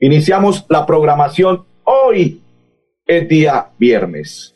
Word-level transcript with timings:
Iniciamos 0.00 0.64
la 0.68 0.86
programación 0.86 1.64
hoy, 1.82 2.40
es 3.04 3.28
día 3.28 3.70
viernes. 3.78 4.54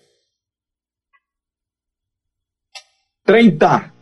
30 3.25 3.93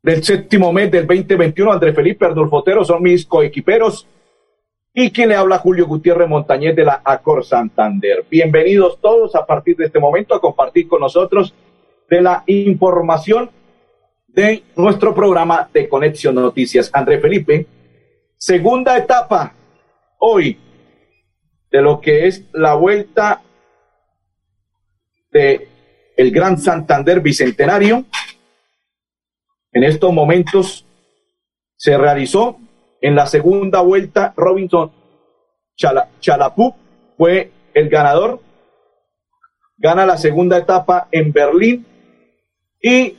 del 0.00 0.22
séptimo 0.22 0.72
mes 0.72 0.90
del 0.92 1.08
2021. 1.08 1.72
Andrés 1.72 1.94
Felipe 1.94 2.24
Arnulfo 2.24 2.58
Otero 2.58 2.84
son 2.84 3.02
mis 3.02 3.26
coequiperos. 3.26 4.06
Y 4.94 5.10
quien 5.10 5.28
le 5.28 5.34
habla, 5.34 5.58
Julio 5.58 5.86
Gutiérrez 5.86 6.28
Montañez 6.28 6.76
de 6.76 6.84
la 6.84 7.02
Acor 7.04 7.44
Santander. 7.44 8.24
Bienvenidos 8.30 9.00
todos 9.00 9.34
a 9.34 9.44
partir 9.44 9.76
de 9.76 9.86
este 9.86 9.98
momento 9.98 10.36
a 10.36 10.40
compartir 10.40 10.86
con 10.86 11.00
nosotros 11.00 11.52
de 12.08 12.20
la 12.20 12.44
información 12.46 13.50
de 14.28 14.62
nuestro 14.76 15.12
programa 15.14 15.68
de 15.72 15.88
Conexión 15.88 16.36
Noticias. 16.36 16.90
André 16.92 17.18
Felipe, 17.18 17.66
segunda 18.38 18.96
etapa 18.96 19.52
hoy 20.18 20.58
de 21.70 21.82
lo 21.82 22.00
que 22.00 22.28
es 22.28 22.44
la 22.52 22.74
vuelta 22.74 23.42
de 25.32 25.68
el 26.16 26.30
Gran 26.30 26.56
Santander 26.56 27.20
Bicentenario. 27.20 28.04
En 29.72 29.84
estos 29.84 30.12
momentos 30.12 30.86
se 31.76 31.98
realizó 31.98 32.58
en 33.00 33.14
la 33.14 33.26
segunda 33.26 33.80
vuelta 33.82 34.32
Robinson 34.36 34.92
Chalapú 36.20 36.74
fue 37.16 37.52
el 37.74 37.88
ganador. 37.88 38.40
Gana 39.76 40.06
la 40.06 40.16
segunda 40.16 40.58
etapa 40.58 41.08
en 41.12 41.32
Berlín 41.32 41.86
y 42.80 43.16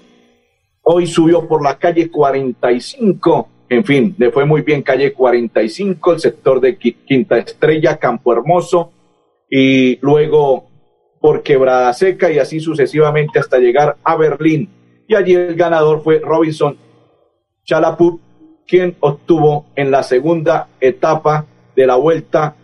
hoy 0.82 1.08
subió 1.08 1.48
por 1.48 1.64
la 1.64 1.78
calle 1.78 2.10
45 2.10 3.59
en 3.70 3.86
fin, 3.86 4.16
le 4.18 4.32
fue 4.32 4.46
muy 4.46 4.62
bien 4.62 4.82
calle 4.82 5.14
45, 5.14 6.14
el 6.14 6.20
sector 6.20 6.60
de 6.60 6.78
Quinta 6.78 7.38
Estrella, 7.38 7.98
Campo 7.98 8.34
Hermoso, 8.34 8.92
y 9.48 9.98
luego 10.02 10.68
por 11.22 11.44
Quebrada 11.44 11.94
Seca 11.94 12.32
y 12.32 12.40
así 12.40 12.60
sucesivamente 12.60 13.38
hasta 13.38 13.60
llegar 13.60 13.98
a 14.04 14.16
Berlín. 14.16 14.70
Y 15.08 15.16
allí 15.16 15.34
el 15.34 15.56
ganador 15.56 16.02
fue 16.02 16.20
Robinson 16.20 16.78
Chalaput, 17.64 18.20
quien 18.68 18.96
obtuvo 19.02 19.68
en 19.76 19.92
la 19.92 20.02
segunda 20.02 20.70
etapa 20.80 21.46
de 21.76 21.86
la 21.86 21.96
vuelta 21.96 22.56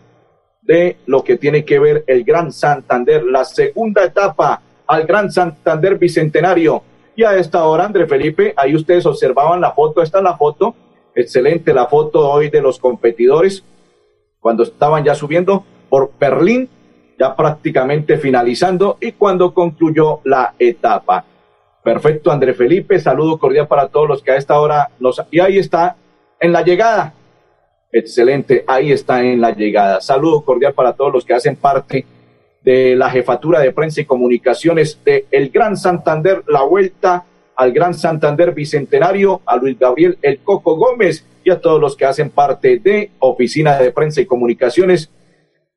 de 0.62 0.96
lo 1.06 1.22
que 1.22 1.36
tiene 1.36 1.64
que 1.64 1.78
ver 1.78 2.02
el 2.08 2.24
Gran 2.24 2.50
Santander, 2.50 3.24
la 3.24 3.44
segunda 3.44 4.04
etapa 4.04 4.60
al 4.88 5.06
Gran 5.06 5.30
Santander 5.30 5.98
Bicentenario. 5.98 6.82
Y 7.14 7.22
a 7.22 7.36
esta 7.36 7.64
hora, 7.64 7.84
André 7.84 8.06
Felipe, 8.08 8.52
ahí 8.56 8.74
ustedes 8.74 9.06
observaban 9.06 9.60
la 9.60 9.72
foto, 9.72 10.02
esta 10.02 10.18
es 10.18 10.24
la 10.24 10.36
foto 10.36 10.74
Excelente 11.16 11.72
la 11.72 11.86
foto 11.86 12.30
hoy 12.30 12.50
de 12.50 12.60
los 12.60 12.78
competidores 12.78 13.64
cuando 14.38 14.64
estaban 14.64 15.02
ya 15.02 15.14
subiendo 15.14 15.64
por 15.88 16.12
Berlín, 16.20 16.68
ya 17.18 17.34
prácticamente 17.34 18.18
finalizando 18.18 18.98
y 19.00 19.12
cuando 19.12 19.54
concluyó 19.54 20.20
la 20.24 20.54
etapa. 20.58 21.24
Perfecto, 21.82 22.30
André 22.30 22.52
Felipe, 22.52 23.00
saludo 23.00 23.38
cordial 23.38 23.66
para 23.66 23.88
todos 23.88 24.06
los 24.06 24.22
que 24.22 24.32
a 24.32 24.36
esta 24.36 24.60
hora 24.60 24.90
nos... 25.00 25.22
Y 25.30 25.40
ahí 25.40 25.56
está 25.56 25.96
en 26.38 26.52
la 26.52 26.60
llegada. 26.60 27.14
Excelente, 27.90 28.64
ahí 28.66 28.92
está 28.92 29.24
en 29.24 29.40
la 29.40 29.52
llegada. 29.52 30.02
Saludo 30.02 30.44
cordial 30.44 30.74
para 30.74 30.92
todos 30.92 31.14
los 31.14 31.24
que 31.24 31.32
hacen 31.32 31.56
parte 31.56 32.04
de 32.62 32.94
la 32.94 33.08
jefatura 33.08 33.60
de 33.60 33.72
prensa 33.72 34.02
y 34.02 34.04
comunicaciones 34.04 35.00
de 35.02 35.26
El 35.30 35.48
Gran 35.48 35.78
Santander, 35.78 36.44
la 36.46 36.62
vuelta 36.62 37.24
al 37.56 37.72
Gran 37.72 37.94
Santander 37.94 38.52
Bicentenario, 38.52 39.40
a 39.46 39.56
Luis 39.56 39.78
Gabriel 39.78 40.18
El 40.22 40.38
Coco 40.40 40.76
Gómez 40.76 41.24
y 41.42 41.50
a 41.50 41.60
todos 41.60 41.80
los 41.80 41.96
que 41.96 42.04
hacen 42.04 42.30
parte 42.30 42.78
de 42.78 43.10
Oficina 43.18 43.78
de 43.78 43.90
Prensa 43.92 44.20
y 44.20 44.26
Comunicaciones 44.26 45.10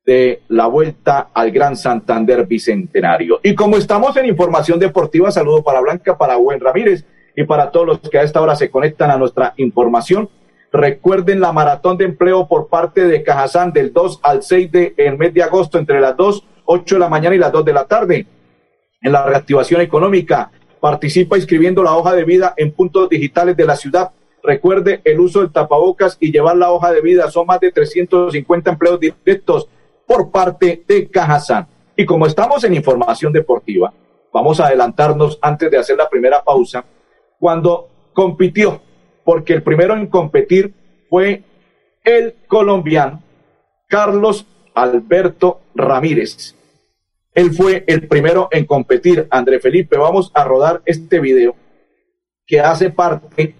de 0.04 0.42
la 0.48 0.66
Vuelta 0.66 1.28
al 1.32 1.50
Gran 1.50 1.76
Santander 1.76 2.46
Bicentenario. 2.46 3.40
Y 3.42 3.54
como 3.54 3.76
estamos 3.76 4.16
en 4.16 4.26
información 4.26 4.78
deportiva, 4.78 5.30
saludo 5.30 5.62
para 5.62 5.80
Blanca, 5.80 6.18
para 6.18 6.36
Buen 6.36 6.60
Ramírez 6.60 7.04
y 7.36 7.44
para 7.44 7.70
todos 7.70 7.86
los 7.86 8.00
que 8.00 8.18
a 8.18 8.22
esta 8.22 8.40
hora 8.40 8.56
se 8.56 8.70
conectan 8.70 9.10
a 9.10 9.16
nuestra 9.16 9.54
información. 9.56 10.28
Recuerden 10.72 11.40
la 11.40 11.52
maratón 11.52 11.96
de 11.96 12.04
empleo 12.04 12.46
por 12.46 12.68
parte 12.68 13.06
de 13.06 13.22
Cajazán 13.22 13.72
del 13.72 13.92
2 13.92 14.20
al 14.22 14.42
6 14.42 14.72
de 14.72 15.16
mes 15.18 15.34
de 15.34 15.42
agosto 15.42 15.78
entre 15.78 16.00
las 16.00 16.16
2, 16.16 16.46
8 16.64 16.94
de 16.94 16.98
la 17.00 17.08
mañana 17.08 17.34
y 17.34 17.38
las 17.38 17.52
2 17.52 17.64
de 17.64 17.72
la 17.72 17.84
tarde. 17.86 18.26
En 19.02 19.12
la 19.12 19.24
reactivación 19.24 19.80
económica, 19.80 20.50
Participa 20.80 21.36
inscribiendo 21.36 21.82
la 21.82 21.96
hoja 21.96 22.14
de 22.14 22.24
vida 22.24 22.54
en 22.56 22.72
puntos 22.72 23.08
digitales 23.08 23.56
de 23.56 23.66
la 23.66 23.76
ciudad. 23.76 24.12
Recuerde 24.42 25.02
el 25.04 25.20
uso 25.20 25.40
del 25.40 25.52
tapabocas 25.52 26.16
y 26.20 26.32
llevar 26.32 26.56
la 26.56 26.72
hoja 26.72 26.90
de 26.90 27.02
vida. 27.02 27.30
Son 27.30 27.46
más 27.46 27.60
de 27.60 27.70
350 27.70 28.70
empleos 28.70 28.98
directos 28.98 29.68
por 30.06 30.30
parte 30.30 30.82
de 30.88 31.08
Cajazán. 31.08 31.68
Y 31.96 32.06
como 32.06 32.26
estamos 32.26 32.64
en 32.64 32.74
información 32.74 33.32
deportiva, 33.32 33.92
vamos 34.32 34.58
a 34.58 34.66
adelantarnos 34.66 35.38
antes 35.42 35.70
de 35.70 35.78
hacer 35.78 35.96
la 35.96 36.08
primera 36.08 36.42
pausa, 36.42 36.84
cuando 37.38 37.88
compitió, 38.12 38.80
porque 39.24 39.52
el 39.52 39.62
primero 39.62 39.94
en 39.94 40.06
competir 40.06 40.74
fue 41.08 41.42
el 42.04 42.34
colombiano 42.46 43.22
Carlos 43.86 44.46
Alberto 44.74 45.60
Ramírez. 45.74 46.56
Él 47.40 47.54
fue 47.54 47.84
el 47.86 48.06
primero 48.06 48.48
en 48.50 48.66
competir. 48.66 49.26
André 49.30 49.60
Felipe, 49.60 49.96
vamos 49.96 50.30
a 50.34 50.44
rodar 50.44 50.82
este 50.84 51.20
video 51.20 51.56
que 52.46 52.60
hace 52.60 52.90
parte 52.90 53.54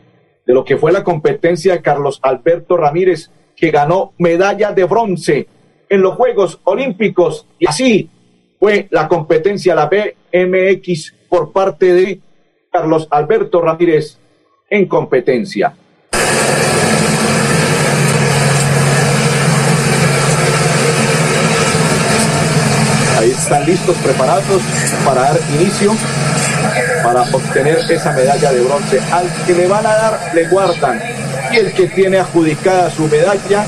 de 0.47 0.53
lo 0.53 0.67
que 0.67 0.77
fue 0.77 0.93
la 0.93 1.03
competencia 1.03 1.73
de 1.73 1.81
Carlos 1.81 2.21
Alberto 2.23 2.77
Ramírez, 2.77 3.31
que 3.57 3.71
ganó 3.71 4.13
medalla 4.19 4.73
de 4.73 4.85
bronce 4.85 5.47
en 5.89 6.03
los 6.03 6.15
Juegos 6.17 6.61
Olímpicos. 6.65 7.47
Y 7.59 7.67
así 7.67 8.11
fue 8.59 8.87
la 8.91 9.09
competencia, 9.09 9.75
la 9.75 9.89
BMX, 9.89 11.15
por 11.31 11.51
parte 11.51 11.95
de 11.95 12.21
Carlos 12.71 13.09
Alberto 13.11 13.63
Ramírez 13.63 14.19
en 14.69 14.89
competencia. 14.89 15.75
Ahí 23.21 23.33
están 23.33 23.67
listos, 23.67 23.95
preparados 23.99 24.63
para 25.05 25.21
dar 25.21 25.41
inicio, 25.61 25.93
para 27.05 27.21
obtener 27.21 27.77
esa 27.91 28.13
medalla 28.13 28.51
de 28.51 28.63
bronce. 28.63 28.99
Al 29.13 29.27
que 29.45 29.53
le 29.53 29.69
van 29.69 29.85
a 29.85 29.95
dar, 29.95 30.35
le 30.35 30.49
guardan. 30.49 30.99
Y 31.53 31.57
el 31.57 31.75
que 31.75 31.89
tiene 31.89 32.19
adjudicada 32.19 32.89
su 32.89 33.03
medalla, 33.09 33.67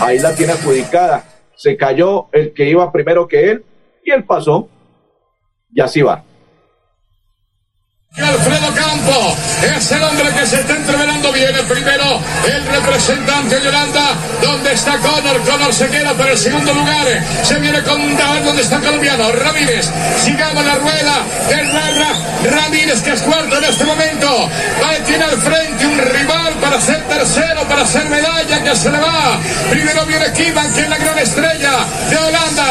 ahí 0.00 0.18
la 0.20 0.34
tiene 0.34 0.54
adjudicada. 0.54 1.22
Se 1.54 1.76
cayó 1.76 2.28
el 2.32 2.54
que 2.54 2.66
iba 2.66 2.90
primero 2.90 3.28
que 3.28 3.50
él 3.50 3.64
y 4.02 4.10
él 4.10 4.24
pasó. 4.24 4.70
Y 5.70 5.82
así 5.82 6.00
va. 6.00 6.24
Alfredo 8.16 8.74
Campo 8.74 9.36
es 9.76 9.92
el 9.92 10.02
hombre 10.02 10.30
que 10.30 10.46
se 10.46 10.60
está 10.60 10.74
entreverando 10.74 11.30
bien. 11.32 11.54
El 11.54 11.66
primero, 11.66 12.18
el 12.46 12.66
representante 12.66 13.60
de 13.60 13.68
Holanda. 13.68 14.14
¿Dónde 14.40 14.72
está 14.72 14.96
Connor? 14.98 15.42
Connor 15.42 15.74
se 15.74 15.86
queda 15.88 16.14
para 16.14 16.32
el 16.32 16.38
segundo 16.38 16.72
lugar. 16.72 17.06
Se 17.42 17.58
viene 17.58 17.82
con 17.82 18.16
David. 18.16 18.40
¿Dónde 18.42 18.62
está 18.62 18.80
colombiano? 18.80 19.30
Ramírez. 19.32 19.90
Sigamos 20.24 20.64
la 20.64 20.76
rueda. 20.76 21.26
Rara 21.50 22.12
Ramírez, 22.42 23.02
que 23.02 23.12
es 23.12 23.20
cuarto 23.20 23.58
en 23.58 23.64
este 23.64 23.84
momento. 23.84 24.48
Va, 24.82 25.04
tiene 25.04 25.24
al 25.24 25.38
frente 25.42 25.86
un 25.86 25.98
rival 25.98 26.45
para 26.68 26.80
ser 26.80 27.00
tercero, 27.06 27.62
para 27.68 27.86
ser 27.86 28.08
medalla 28.08 28.62
que 28.64 28.74
se 28.74 28.90
le 28.90 28.98
va. 28.98 29.38
Primero 29.70 30.04
viene 30.04 30.32
Kiman, 30.32 30.72
que 30.74 30.80
es 30.80 30.88
la 30.88 30.98
gran 30.98 31.18
estrella 31.18 31.72
de 32.10 32.16
Holanda. 32.16 32.66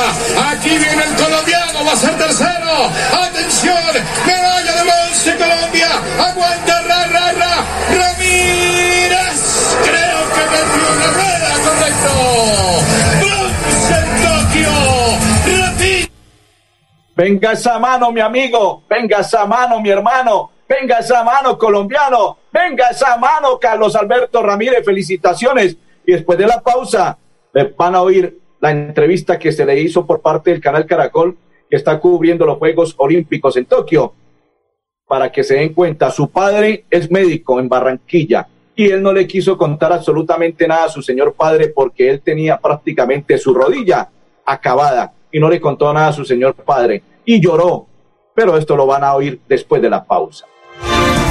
Aquí 0.51 0.69
viene 0.69 1.03
el 1.03 1.15
colombiano, 1.15 1.85
va 1.85 1.93
a 1.93 1.95
ser 1.95 2.17
tercero. 2.17 2.91
Atención, 3.23 3.93
medalla 4.25 4.73
de 4.73 4.81
bronce 4.83 5.35
Colombia. 5.37 5.89
Aguanta, 6.19 6.81
ra, 6.81 7.07
ra, 7.07 7.31
ra. 7.31 7.55
Ramírez. 7.99 9.39
Creo 9.87 10.19
que 10.35 10.43
metió 10.53 10.87
la 10.99 11.07
rueda, 11.17 11.51
correcto. 11.65 12.13
Bronce 13.21 13.97
Tokio. 14.23 14.75
Ramírez. 15.61 16.09
Venga 17.15 17.51
esa 17.53 17.79
mano, 17.79 18.11
mi 18.11 18.19
amigo. 18.19 18.83
Venga 18.89 19.19
esa 19.19 19.45
mano, 19.45 19.79
mi 19.79 19.89
hermano. 19.89 20.51
Venga 20.67 20.97
esa 20.97 21.23
mano, 21.23 21.57
colombiano. 21.57 22.39
Venga 22.55 22.87
esa 22.87 23.17
mano, 23.17 23.59
Carlos 23.59 23.97
Alberto 23.97 24.41
Ramírez. 24.41 24.85
Felicitaciones. 24.85 25.75
Y 26.05 26.13
después 26.13 26.37
de 26.37 26.47
la 26.47 26.61
pausa, 26.61 27.17
van 27.77 27.95
a 27.95 28.01
oír 28.01 28.39
la 28.61 28.71
entrevista 28.71 29.37
que 29.37 29.51
se 29.51 29.65
le 29.65 29.77
hizo 29.81 30.05
por 30.05 30.21
parte 30.21 30.51
del 30.51 30.61
canal 30.61 30.85
Caracol, 30.85 31.37
que 31.69 31.75
está 31.75 31.99
cubriendo 31.99 32.45
los 32.45 32.57
Juegos 32.57 32.95
Olímpicos 32.97 33.57
en 33.57 33.65
Tokio, 33.65 34.13
para 35.05 35.33
que 35.33 35.43
se 35.43 35.55
den 35.55 35.73
cuenta. 35.73 36.09
Su 36.11 36.29
padre 36.29 36.85
es 36.89 37.11
médico 37.11 37.59
en 37.59 37.67
Barranquilla 37.67 38.47
y 38.73 38.89
él 38.89 39.03
no 39.03 39.11
le 39.11 39.27
quiso 39.27 39.57
contar 39.57 39.91
absolutamente 39.91 40.65
nada 40.65 40.85
a 40.85 40.89
su 40.89 41.01
señor 41.01 41.33
padre 41.33 41.69
porque 41.69 42.09
él 42.09 42.21
tenía 42.21 42.57
prácticamente 42.57 43.37
su 43.37 43.53
rodilla 43.53 44.09
acabada 44.45 45.13
y 45.29 45.39
no 45.39 45.49
le 45.49 45.59
contó 45.59 45.91
nada 45.93 46.07
a 46.07 46.13
su 46.13 46.23
señor 46.23 46.55
padre 46.55 47.03
y 47.25 47.41
lloró. 47.41 47.87
Pero 48.33 48.57
esto 48.57 48.77
lo 48.77 48.85
van 48.85 49.03
a 49.03 49.13
oír 49.13 49.41
después 49.47 49.81
de 49.81 49.89
la 49.89 50.03
pausa. 50.05 50.45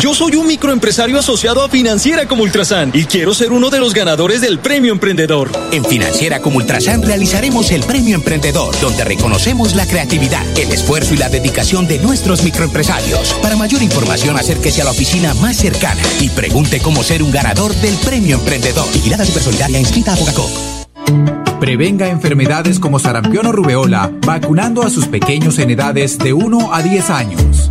Yo 0.00 0.14
soy 0.14 0.34
un 0.36 0.46
microempresario 0.46 1.18
asociado 1.18 1.62
a 1.62 1.68
Financiera 1.68 2.26
como 2.26 2.42
Ultrasan 2.42 2.90
y 2.94 3.04
quiero 3.04 3.34
ser 3.34 3.52
uno 3.52 3.68
de 3.68 3.80
los 3.80 3.92
ganadores 3.92 4.40
del 4.40 4.58
Premio 4.58 4.92
Emprendedor. 4.92 5.50
En 5.72 5.84
Financiera 5.84 6.40
como 6.40 6.56
Ultrasan 6.56 7.02
realizaremos 7.02 7.70
el 7.70 7.82
Premio 7.82 8.14
Emprendedor, 8.14 8.74
donde 8.80 9.04
reconocemos 9.04 9.74
la 9.74 9.86
creatividad, 9.86 10.42
el 10.58 10.72
esfuerzo 10.72 11.12
y 11.12 11.18
la 11.18 11.28
dedicación 11.28 11.86
de 11.86 11.98
nuestros 11.98 12.42
microempresarios. 12.42 13.34
Para 13.42 13.56
mayor 13.56 13.82
información, 13.82 14.38
acérquese 14.38 14.80
a 14.80 14.84
la 14.84 14.92
oficina 14.92 15.34
más 15.34 15.58
cercana 15.58 16.00
y 16.18 16.30
pregunte 16.30 16.80
cómo 16.80 17.02
ser 17.02 17.22
un 17.22 17.30
ganador 17.30 17.74
del 17.74 17.94
Premio 17.96 18.36
Emprendedor. 18.36 18.90
Vigilada 18.94 19.26
Supersolidaria 19.26 19.78
inscrita 19.78 20.14
a 20.14 20.16
Bogacop. 20.16 20.50
Prevenga 21.60 22.08
enfermedades 22.08 22.80
como 22.80 22.98
sarampión 22.98 23.46
o 23.48 23.52
rubeola 23.52 24.10
vacunando 24.24 24.82
a 24.82 24.88
sus 24.88 25.08
pequeños 25.08 25.58
en 25.58 25.68
edades 25.68 26.16
de 26.16 26.32
1 26.32 26.72
a 26.72 26.82
10 26.82 27.10
años. 27.10 27.70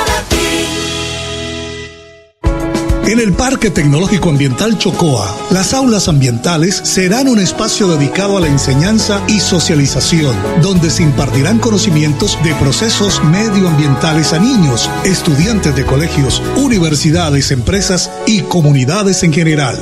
En 3.07 3.19
el 3.19 3.33
Parque 3.33 3.71
Tecnológico 3.71 4.29
Ambiental 4.29 4.77
Chocoa, 4.77 5.35
las 5.49 5.73
aulas 5.73 6.07
ambientales 6.07 6.75
serán 6.75 7.27
un 7.27 7.39
espacio 7.39 7.87
dedicado 7.87 8.37
a 8.37 8.39
la 8.39 8.47
enseñanza 8.47 9.21
y 9.27 9.39
socialización, 9.39 10.35
donde 10.61 10.89
se 10.89 11.03
impartirán 11.03 11.59
conocimientos 11.59 12.37
de 12.43 12.53
procesos 12.55 13.21
medioambientales 13.25 14.31
a 14.33 14.39
niños, 14.39 14.89
estudiantes 15.03 15.75
de 15.75 15.85
colegios, 15.85 16.41
universidades, 16.55 17.51
empresas 17.51 18.11
y 18.25 18.43
comunidades 18.43 19.23
en 19.23 19.33
general. 19.33 19.77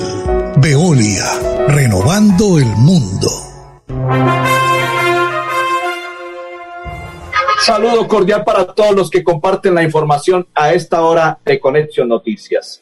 Veolia, 0.58 1.26
renovando 1.68 2.58
el 2.58 2.68
mundo. 2.68 3.30
Saludo 7.62 8.08
cordial 8.08 8.44
para 8.44 8.66
todos 8.74 8.96
los 8.96 9.10
que 9.12 9.24
comparten 9.24 9.76
la 9.76 9.84
información 9.84 10.48
a 10.56 10.74
esta 10.74 11.02
hora 11.02 11.38
de 11.46 11.60
Conexión 11.60 12.08
Noticias. 12.08 12.82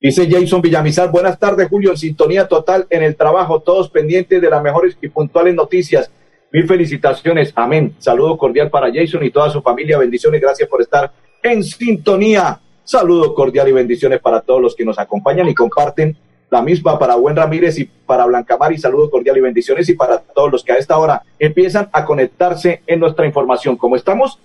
Dice 0.00 0.28
Jason 0.30 0.62
Villamizar, 0.62 1.10
buenas 1.10 1.40
tardes 1.40 1.68
Julio, 1.68 1.90
en 1.90 1.96
sintonía 1.96 2.46
total 2.46 2.86
en 2.88 3.02
el 3.02 3.16
trabajo, 3.16 3.60
todos 3.60 3.90
pendientes 3.90 4.40
de 4.40 4.48
las 4.48 4.62
mejores 4.62 4.96
y 5.02 5.08
puntuales 5.08 5.56
noticias. 5.56 6.08
Mil 6.52 6.68
felicitaciones, 6.68 7.52
amén. 7.56 7.96
Saludo 7.98 8.38
cordial 8.38 8.70
para 8.70 8.92
Jason 8.94 9.24
y 9.24 9.30
toda 9.30 9.50
su 9.50 9.60
familia, 9.60 9.98
bendiciones, 9.98 10.40
gracias 10.40 10.68
por 10.68 10.82
estar 10.82 11.10
en 11.42 11.64
sintonía. 11.64 12.60
Saludo 12.84 13.34
cordial 13.34 13.68
y 13.68 13.72
bendiciones 13.72 14.20
para 14.20 14.40
todos 14.40 14.62
los 14.62 14.76
que 14.76 14.84
nos 14.84 15.00
acompañan 15.00 15.48
y 15.48 15.54
comparten 15.54 16.16
la 16.48 16.62
misma 16.62 16.96
para 16.96 17.16
Buen 17.16 17.34
Ramírez 17.34 17.76
y 17.80 17.84
para 17.84 18.24
Blancamar 18.24 18.72
y 18.72 18.78
saludo 18.78 19.10
cordial 19.10 19.36
y 19.36 19.40
bendiciones 19.40 19.88
y 19.88 19.94
para 19.94 20.18
todos 20.18 20.52
los 20.52 20.62
que 20.62 20.72
a 20.72 20.76
esta 20.76 20.96
hora 20.96 21.24
empiezan 21.40 21.88
a 21.92 22.04
conectarse 22.04 22.82
en 22.86 23.00
nuestra 23.00 23.26
información. 23.26 23.76
Como 23.76 23.96
estamos 23.96 24.38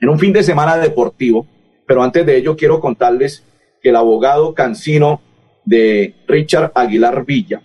en 0.00 0.08
un 0.08 0.20
fin 0.20 0.32
de 0.32 0.44
semana 0.44 0.78
deportivo, 0.78 1.48
pero 1.84 2.00
antes 2.00 2.24
de 2.24 2.36
ello 2.36 2.56
quiero 2.56 2.78
contarles 2.78 3.42
el 3.82 3.96
abogado 3.96 4.54
cancino 4.54 5.20
de 5.64 6.14
Richard 6.26 6.72
Aguilar 6.74 7.24
Villa 7.24 7.62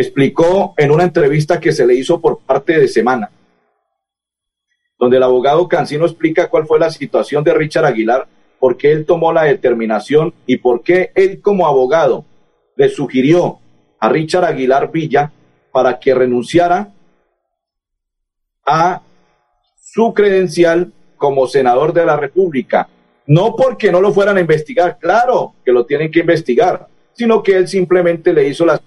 explicó 0.00 0.74
en 0.76 0.90
una 0.90 1.04
entrevista 1.04 1.60
que 1.60 1.72
se 1.72 1.86
le 1.86 1.94
hizo 1.94 2.20
por 2.20 2.38
parte 2.38 2.78
de 2.78 2.88
Semana, 2.88 3.30
donde 4.98 5.16
el 5.16 5.22
abogado 5.22 5.68
Cancino 5.68 6.04
explica 6.04 6.48
cuál 6.48 6.66
fue 6.66 6.78
la 6.78 6.90
situación 6.90 7.42
de 7.44 7.54
Richard 7.54 7.84
Aguilar 7.84 8.28
por 8.58 8.76
qué 8.76 8.92
él 8.92 9.06
tomó 9.06 9.32
la 9.32 9.44
determinación 9.44 10.34
y 10.46 10.56
por 10.58 10.82
qué 10.82 11.12
él 11.14 11.40
como 11.40 11.66
abogado 11.66 12.24
le 12.76 12.88
sugirió 12.88 13.60
a 14.00 14.08
Richard 14.08 14.44
Aguilar 14.44 14.90
Villa 14.90 15.32
para 15.72 15.98
que 15.98 16.14
renunciara 16.14 16.92
a 18.66 19.02
su 19.80 20.12
credencial 20.12 20.92
como 21.16 21.46
senador 21.46 21.92
de 21.92 22.06
la 22.06 22.16
República. 22.16 22.88
No 23.28 23.54
porque 23.54 23.92
no 23.92 24.00
lo 24.00 24.10
fueran 24.10 24.38
a 24.38 24.40
investigar, 24.40 24.98
claro 24.98 25.54
que 25.62 25.70
lo 25.70 25.84
tienen 25.84 26.10
que 26.10 26.20
investigar, 26.20 26.88
sino 27.12 27.42
que 27.42 27.56
él 27.58 27.68
simplemente 27.68 28.32
le 28.32 28.48
hizo 28.48 28.64
la 28.64 28.80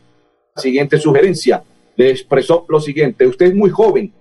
siguiente 0.55 0.97
sugerencia. 0.97 1.63
Le 1.95 2.09
expresó 2.09 2.65
lo 2.67 2.81
siguiente, 2.81 3.27
usted 3.27 3.45
es 3.45 3.55
muy 3.55 3.69
joven, 3.69 4.11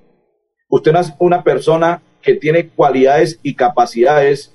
usted 0.68 0.94
es 0.94 1.14
una 1.18 1.42
persona 1.42 2.02
que 2.20 2.34
tiene 2.34 2.68
cualidades 2.68 3.40
y 3.42 3.54
capacidades 3.54 4.54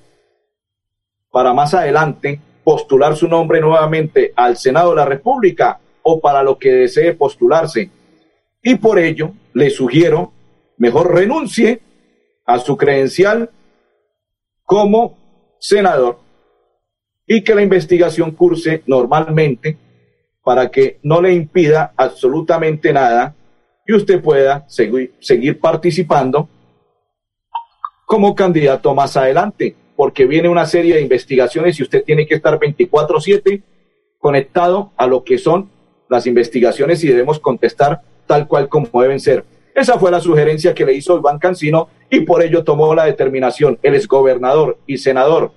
para 1.32 1.52
más 1.52 1.74
adelante 1.74 2.40
postular 2.62 3.16
su 3.16 3.26
nombre 3.26 3.60
nuevamente 3.60 4.32
al 4.36 4.56
Senado 4.56 4.90
de 4.90 4.96
la 4.96 5.04
República 5.04 5.80
o 6.02 6.20
para 6.20 6.44
lo 6.44 6.58
que 6.58 6.70
desee 6.70 7.12
postularse. 7.14 7.90
Y 8.62 8.76
por 8.76 9.00
ello 9.00 9.32
le 9.52 9.70
sugiero, 9.70 10.32
mejor 10.76 11.12
renuncie 11.12 11.80
a 12.44 12.60
su 12.60 12.76
credencial 12.76 13.50
como 14.62 15.25
senador 15.58 16.18
y 17.26 17.42
que 17.42 17.54
la 17.54 17.62
investigación 17.62 18.32
curse 18.32 18.82
normalmente 18.86 19.76
para 20.44 20.70
que 20.70 20.98
no 21.02 21.20
le 21.20 21.34
impida 21.34 21.92
absolutamente 21.96 22.92
nada 22.92 23.34
y 23.86 23.94
usted 23.94 24.20
pueda 24.20 24.64
seguir, 24.68 25.14
seguir 25.20 25.58
participando 25.58 26.48
como 28.04 28.34
candidato 28.36 28.94
más 28.94 29.16
adelante, 29.16 29.74
porque 29.96 30.26
viene 30.26 30.48
una 30.48 30.66
serie 30.66 30.94
de 30.94 31.00
investigaciones 31.00 31.78
y 31.78 31.82
usted 31.82 32.04
tiene 32.04 32.26
que 32.26 32.36
estar 32.36 32.58
24/7 32.58 33.62
conectado 34.18 34.92
a 34.96 35.06
lo 35.06 35.24
que 35.24 35.38
son 35.38 35.70
las 36.08 36.26
investigaciones 36.26 37.02
y 37.02 37.08
debemos 37.08 37.40
contestar 37.40 38.02
tal 38.26 38.46
cual 38.46 38.68
como 38.68 39.02
deben 39.02 39.18
ser. 39.18 39.44
Esa 39.74 39.98
fue 39.98 40.10
la 40.10 40.20
sugerencia 40.20 40.74
que 40.74 40.86
le 40.86 40.94
hizo 40.94 41.18
Iván 41.18 41.38
Cancino 41.38 41.88
y 42.10 42.20
por 42.20 42.42
ello 42.42 42.64
tomó 42.64 42.94
la 42.94 43.04
determinación 43.04 43.78
el 43.82 43.94
exgobernador 43.94 44.78
y 44.86 44.98
senador 44.98 45.52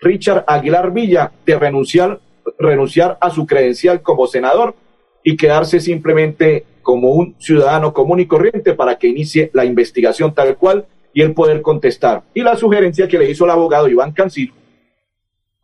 Richard 0.00 0.44
Aguilar 0.46 0.92
Villa 0.92 1.32
de 1.44 1.58
renunciar, 1.58 2.20
renunciar 2.58 3.18
a 3.20 3.30
su 3.30 3.46
credencial 3.46 4.02
como 4.02 4.26
senador 4.26 4.74
y 5.22 5.36
quedarse 5.36 5.80
simplemente 5.80 6.64
como 6.82 7.10
un 7.10 7.36
ciudadano 7.38 7.92
común 7.92 8.20
y 8.20 8.26
corriente 8.26 8.72
para 8.74 8.98
que 8.98 9.08
inicie 9.08 9.50
la 9.52 9.64
investigación 9.64 10.34
tal 10.34 10.56
cual 10.56 10.86
y 11.12 11.22
el 11.22 11.34
poder 11.34 11.60
contestar. 11.60 12.22
Y 12.32 12.42
la 12.42 12.56
sugerencia 12.56 13.08
que 13.08 13.18
le 13.18 13.30
hizo 13.30 13.44
el 13.44 13.50
abogado 13.50 13.88
Iván 13.88 14.12
Cancino, 14.12 14.54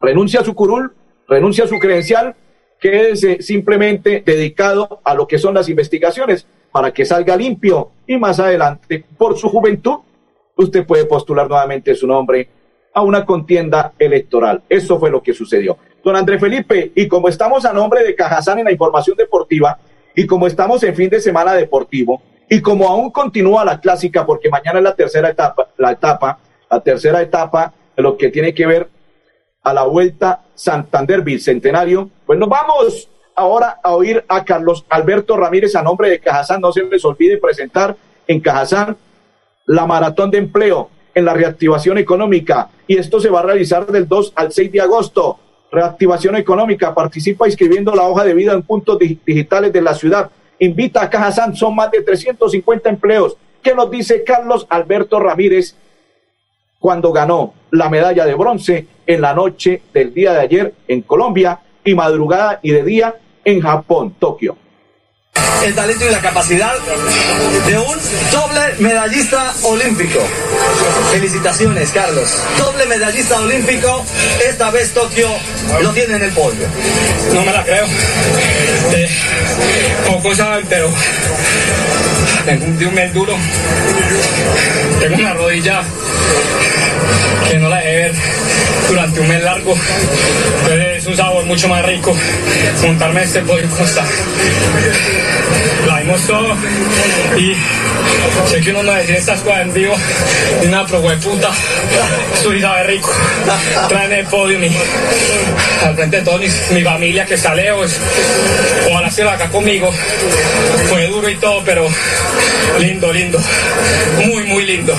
renuncia 0.00 0.40
a 0.40 0.44
su 0.44 0.54
curul, 0.54 0.92
renuncia 1.26 1.64
a 1.64 1.68
su 1.68 1.78
credencial, 1.78 2.36
quédese 2.78 3.40
simplemente 3.40 4.22
dedicado 4.24 5.00
a 5.02 5.14
lo 5.14 5.26
que 5.26 5.38
son 5.38 5.54
las 5.54 5.70
investigaciones 5.70 6.46
para 6.70 6.92
que 6.92 7.04
salga 7.04 7.36
limpio 7.36 7.90
y 8.06 8.16
más 8.16 8.38
adelante, 8.40 9.04
por 9.16 9.36
su 9.36 9.48
juventud, 9.48 9.98
usted 10.56 10.86
puede 10.86 11.04
postular 11.04 11.48
nuevamente 11.48 11.94
su 11.94 12.06
nombre 12.06 12.48
a 12.94 13.02
una 13.02 13.24
contienda 13.24 13.92
electoral. 13.98 14.62
Eso 14.68 14.98
fue 14.98 15.10
lo 15.10 15.22
que 15.22 15.34
sucedió. 15.34 15.76
Don 16.02 16.16
André 16.16 16.38
Felipe, 16.38 16.92
y 16.94 17.08
como 17.08 17.28
estamos 17.28 17.64
a 17.64 17.72
nombre 17.72 18.04
de 18.04 18.14
Cajazán 18.14 18.58
en 18.58 18.66
la 18.66 18.72
información 18.72 19.16
deportiva, 19.16 19.78
y 20.14 20.26
como 20.26 20.46
estamos 20.46 20.82
en 20.82 20.94
fin 20.94 21.10
de 21.10 21.20
semana 21.20 21.52
deportivo, 21.54 22.22
y 22.48 22.60
como 22.62 22.88
aún 22.88 23.10
continúa 23.10 23.64
la 23.64 23.80
clásica, 23.80 24.24
porque 24.24 24.48
mañana 24.48 24.78
es 24.78 24.84
la 24.84 24.94
tercera 24.94 25.28
etapa, 25.28 25.68
la 25.76 25.92
etapa, 25.92 26.38
la 26.70 26.80
tercera 26.80 27.20
etapa 27.20 27.74
lo 27.96 28.16
que 28.16 28.30
tiene 28.30 28.54
que 28.54 28.66
ver 28.66 28.88
a 29.62 29.72
la 29.72 29.84
vuelta 29.84 30.44
Santander 30.54 31.22
Bicentenario, 31.22 32.10
pues 32.24 32.38
nos 32.38 32.48
vamos 32.48 33.08
ahora 33.36 33.78
a 33.82 33.94
oír 33.94 34.24
a 34.26 34.44
Carlos 34.44 34.84
Alberto 34.88 35.36
Ramírez 35.36 35.76
a 35.76 35.82
nombre 35.82 36.10
de 36.10 36.18
Cajazán. 36.18 36.60
No 36.60 36.72
se 36.72 36.82
les 36.82 37.04
olvide 37.04 37.36
presentar 37.38 37.96
en 38.26 38.40
Cajazán 38.40 38.96
la 39.66 39.86
maratón 39.86 40.30
de 40.30 40.38
empleo 40.38 40.90
en 41.14 41.24
la 41.24 41.34
reactivación 41.34 41.98
económica 41.98 42.70
y 42.86 42.96
esto 42.96 43.20
se 43.20 43.30
va 43.30 43.40
a 43.40 43.44
realizar 43.44 43.86
del 43.86 44.08
2 44.08 44.32
al 44.34 44.52
6 44.52 44.72
de 44.72 44.80
agosto. 44.80 45.38
Reactivación 45.70 46.36
económica, 46.36 46.94
participa 46.94 47.46
inscribiendo 47.46 47.94
la 47.94 48.08
hoja 48.08 48.24
de 48.24 48.34
vida 48.34 48.52
en 48.52 48.62
puntos 48.62 48.98
digitales 48.98 49.72
de 49.72 49.82
la 49.82 49.94
ciudad 49.94 50.30
invita 50.58 51.02
a 51.02 51.10
Cajazán, 51.10 51.54
son 51.54 51.74
más 51.74 51.90
de 51.90 52.02
350 52.02 52.88
empleos. 52.88 53.36
¿Qué 53.62 53.74
nos 53.74 53.90
dice 53.90 54.24
Carlos 54.24 54.66
Alberto 54.68 55.18
Ramírez 55.18 55.74
cuando 56.78 57.12
ganó 57.12 57.54
la 57.70 57.88
medalla 57.88 58.24
de 58.24 58.34
bronce 58.34 58.86
en 59.06 59.20
la 59.20 59.34
noche 59.34 59.82
del 59.92 60.14
día 60.14 60.32
de 60.32 60.40
ayer 60.40 60.74
en 60.88 61.02
Colombia 61.02 61.60
y 61.84 61.94
madrugada 61.94 62.60
y 62.62 62.70
de 62.70 62.84
día 62.84 63.14
en 63.46 63.60
Japón, 63.60 64.14
Tokio? 64.18 64.58
el 65.64 65.74
talento 65.74 66.04
y 66.06 66.10
la 66.10 66.20
capacidad 66.20 66.74
de 67.66 67.78
un 67.78 67.98
doble 68.30 68.60
medallista 68.78 69.52
olímpico. 69.62 70.20
Felicitaciones, 71.10 71.90
Carlos. 71.90 72.28
Doble 72.58 72.86
medallista 72.86 73.40
olímpico, 73.40 74.04
esta 74.48 74.70
vez 74.70 74.92
Tokio 74.92 75.28
lo 75.82 75.90
tiene 75.90 76.16
en 76.16 76.22
el 76.22 76.30
podio. 76.32 76.68
No 77.32 77.44
me 77.44 77.52
la 77.52 77.64
creo. 77.64 77.86
Eh, 78.94 79.08
poco 80.06 80.34
saben, 80.34 80.66
pero 80.68 80.88
tengo 82.44 82.64
un, 82.64 82.94
mes 82.94 83.12
duro. 83.12 83.36
Tengo 85.00 85.16
una 85.16 85.34
rodilla 85.34 85.82
que 87.48 87.58
no 87.58 87.68
la 87.68 87.76
dejé 87.76 87.96
ver 87.96 88.12
durante 88.88 89.20
un 89.20 89.28
mes 89.28 89.42
largo. 89.42 89.74
Entonces 90.60 90.96
es 90.98 91.06
un 91.06 91.16
sabor 91.16 91.44
mucho 91.44 91.68
más 91.68 91.84
rico 91.84 92.14
montarme 92.82 93.22
este 93.22 93.40
podio 93.40 93.68
costa 93.70 94.04
la 95.86 96.00
vimos 96.00 96.20
todo 96.22 96.56
y 97.36 97.54
sé 98.48 98.60
que 98.60 98.70
uno 98.70 98.82
no 98.82 98.92
decide 98.92 99.18
estas 99.18 99.40
cosas 99.40 99.60
en 99.62 99.72
vivo 99.72 99.94
y 100.62 100.66
una 100.66 100.86
pro 100.86 101.00
puta 101.00 101.50
soy 102.42 102.60
sabe 102.60 102.84
rico. 102.84 103.10
Traen 103.88 104.12
el 104.12 104.26
podio 104.26 104.58
mi, 104.58 104.70
al 105.84 105.94
frente 105.94 106.18
de 106.18 106.22
toda 106.22 106.38
mi, 106.38 106.82
familia 106.82 107.24
que 107.24 107.34
está 107.34 107.54
lejos. 107.54 107.92
Ojalá 108.90 109.08
esté 109.08 109.22
acá 109.22 109.48
conmigo. 109.48 109.92
Fue 110.88 111.06
duro 111.08 111.28
y 111.28 111.36
todo 111.36 111.62
pero 111.64 111.86
lindo 112.78 113.12
lindo. 113.12 113.40
Muy 114.26 114.44
muy 114.44 114.64
lindo 114.64 114.96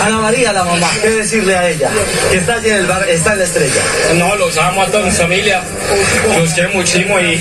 Ana 0.00 0.18
María, 0.18 0.52
la 0.52 0.64
mamá, 0.64 0.90
¿qué 1.00 1.10
decirle 1.10 1.56
a 1.56 1.68
ella? 1.68 1.90
Que 2.30 2.38
está 2.38 2.54
allí 2.54 2.70
en 2.70 2.76
el 2.76 2.86
bar, 2.86 3.08
está 3.08 3.32
en 3.32 3.38
la 3.38 3.44
estrella. 3.44 3.82
No, 4.16 4.34
los 4.36 4.56
amo 4.58 4.82
a 4.82 4.86
toda 4.86 5.04
mi 5.04 5.10
familia, 5.12 5.62
los 6.36 6.52
quiero 6.52 6.70
muchísimo 6.70 7.20
y 7.20 7.40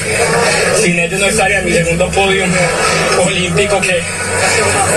sin 0.81 0.99
ellos 0.99 1.19
no 1.19 1.27
estaría 1.27 1.61
mi 1.61 1.71
segundo 1.73 2.09
podio 2.11 2.45
olímpico 3.25 3.81
que 3.81 4.03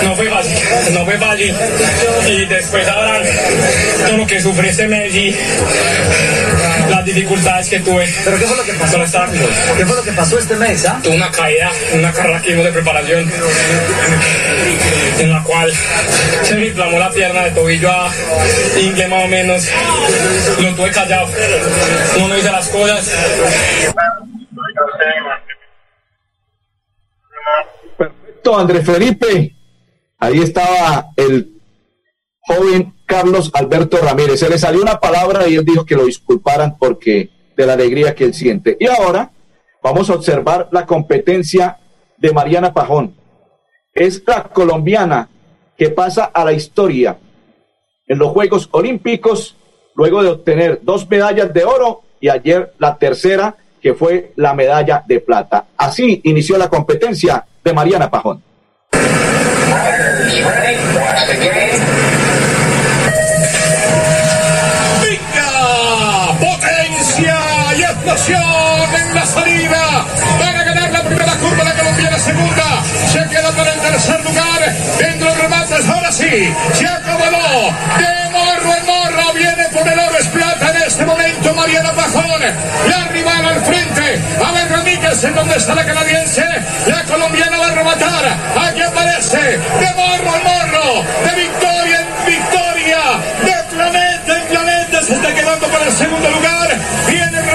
no 0.03 0.15
fue 0.15 0.29
fácil, 0.29 0.57
no 0.91 1.05
fue 1.05 1.17
fácil. 1.17 1.55
Y 2.27 2.45
después 2.45 2.87
habrán 2.87 3.23
todo 4.05 4.17
lo 4.17 4.27
que 4.27 4.41
sufrí 4.41 4.69
este 4.69 4.87
mes 4.87 5.13
las 7.05 7.15
dificultades 7.15 7.69
que 7.69 7.79
tuve. 7.79 8.07
¿Pero 8.23 8.37
qué 8.37 8.45
fue 8.45 8.57
lo 8.57 8.63
que 8.63 8.73
pasó? 8.73 8.97
¿Qué 9.77 9.85
fue 9.85 9.95
lo 9.95 10.03
que 10.03 10.11
pasó 10.11 10.39
este 10.39 10.55
mes? 10.55 10.85
Ah? 10.85 10.99
Tuve 11.03 11.15
una 11.15 11.31
caída, 11.31 11.71
una 11.93 12.11
carrera 12.11 12.41
que 12.41 12.55
de 12.55 12.71
preparación 12.71 13.31
en 15.19 15.31
la 15.31 15.43
cual 15.43 15.71
se 16.43 16.55
me 16.55 16.67
inflamó 16.67 16.97
la 16.97 17.11
pierna 17.11 17.43
de 17.43 17.51
tobillo 17.51 17.91
a 17.91 18.11
ingle 18.79 19.07
más 19.07 19.23
o 19.23 19.27
menos. 19.27 19.69
Lo 20.59 20.75
tuve 20.75 20.91
callado. 20.91 21.29
No 22.17 22.27
me 22.27 22.39
hice 22.39 22.51
las 22.51 22.67
cosas. 22.69 23.11
Perfecto, 27.97 28.59
Andrés 28.59 28.85
Felipe. 28.85 29.55
Ahí 30.17 30.41
estaba 30.41 31.11
el 31.17 31.51
joven 32.39 32.94
Carlos 33.05 33.51
Alberto 33.53 33.97
Ramírez. 33.97 34.39
Se 34.39 34.49
le 34.49 34.57
salió 34.57 34.81
una 34.81 34.99
palabra 34.99 35.47
y 35.47 35.55
él 35.55 35.65
dijo 35.65 35.85
que 35.85 35.95
lo 35.95 36.05
disculparan 36.05 36.77
porque 36.77 37.29
de 37.55 37.65
la 37.65 37.73
alegría 37.73 38.15
que 38.15 38.25
él 38.25 38.33
siente. 38.33 38.77
Y 38.79 38.87
ahora 38.87 39.31
vamos 39.81 40.09
a 40.09 40.15
observar 40.15 40.69
la 40.71 40.85
competencia 40.85 41.77
de 42.17 42.31
Mariana 42.31 42.73
Pajón. 42.73 43.15
Es 43.93 44.23
la 44.25 44.43
colombiana 44.43 45.29
que 45.77 45.89
pasa 45.89 46.25
a 46.25 46.43
la 46.43 46.53
historia 46.53 47.17
en 48.07 48.17
los 48.17 48.29
Juegos 48.29 48.69
Olímpicos 48.71 49.55
luego 49.95 50.21
de 50.21 50.29
obtener 50.29 50.79
dos 50.83 51.09
medallas 51.09 51.53
de 51.53 51.63
oro 51.63 52.01
y 52.19 52.29
ayer 52.29 52.73
la 52.77 52.97
tercera 52.97 53.55
que 53.81 53.93
fue 53.93 54.33
la 54.35 54.53
medalla 54.53 55.03
de 55.07 55.19
plata. 55.19 55.67
Así 55.77 56.21
inició 56.23 56.57
la 56.57 56.69
competencia 56.69 57.45
de 57.63 57.73
Mariana 57.73 58.09
Pajón. 58.09 58.43
Explosión 68.05 68.95
en 68.99 69.15
la 69.15 69.25
salida 69.25 70.05
para 70.37 70.63
ganar 70.63 70.91
la 70.91 71.01
primera 71.01 71.33
curva 71.37 71.63
la 71.63 71.73
colombiana 71.73 72.19
segunda. 72.19 72.83
Se 73.11 73.27
queda 73.29 73.51
para 73.51 73.73
el 73.73 73.79
tercer 73.79 74.23
lugar. 74.23 74.75
Dentro 74.99 75.33
de 75.33 75.41
remates, 75.41 75.89
ahora 75.89 76.11
sí, 76.11 76.53
se 76.73 76.87
acomodó. 76.87 77.73
De 77.95 78.25
por 79.73 79.87
el 79.87 79.99
oro 79.99 80.17
es 80.17 80.27
plata 80.27 80.71
en 80.71 80.83
este 80.83 81.05
momento 81.05 81.53
Mariana 81.53 81.91
Pajón. 81.93 82.41
La 82.89 83.07
rival 83.07 83.45
al 83.45 83.65
frente. 83.65 84.21
A 84.43 84.51
ver 84.51 84.69
Ramírez 84.69 85.23
en 85.23 85.35
donde 85.35 85.55
está 85.55 85.75
la 85.75 85.85
canadiense. 85.85 86.45
La 86.87 87.03
colombiana 87.03 87.57
va 87.57 87.67
a 87.67 87.71
rematar. 87.71 88.25
Aquí 88.69 88.81
aparece 88.81 89.37
de 89.37 89.93
morro 89.95 90.29
a 90.29 90.39
morro. 90.39 91.03
De 91.25 91.41
victoria 91.41 91.99
en 91.99 92.25
victoria. 92.25 92.99
De 93.43 93.75
planeta 93.75 94.37
en 94.37 94.47
planeta. 94.47 95.03
Se 95.03 95.15
está 95.15 95.33
quedando 95.33 95.67
para 95.67 95.85
el 95.85 95.91
segundo 95.91 96.29
lugar. 96.29 96.54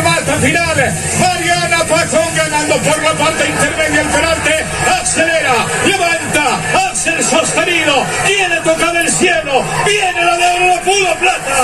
Remate 0.00 0.32
final. 0.46 0.76
Mariana 1.20 1.84
Pajón 1.84 2.34
ganando 2.34 2.76
por 2.76 3.02
la 3.02 3.12
parte 3.12 3.48
intermedia 3.48 4.00
el 4.00 4.08
penalti. 4.08 4.50
Acelera. 4.98 5.54
Levanta. 5.84 6.88
Hace 6.88 7.10
el 7.10 7.22
sostenido. 7.22 7.94
Tiene 8.26 8.56
tocado 8.60 8.98
el 8.98 9.08
cielo. 9.10 9.62
Viene 9.84 10.24
la 10.24 10.36
de 10.38 10.46
oro. 10.46 10.66
La 10.68 10.80
pudo 10.80 11.14
plata. 11.20 11.56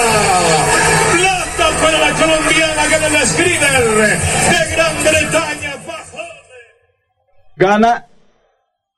Plata 1.16 1.66
para 1.82 1.98
la 1.98 2.12
colombiana 2.12 2.82
que 2.90 3.10
la 3.10 3.26
Scrider 3.26 3.84
de 3.94 4.76
Gran 4.76 5.02
Bretaña. 5.02 5.76
Gana 7.56 8.06